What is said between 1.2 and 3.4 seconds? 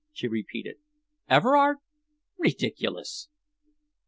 "Everard? Ridiculous!"